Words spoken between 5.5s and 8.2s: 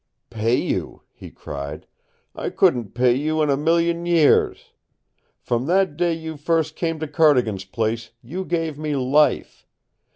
that day you first came to Cardigan's place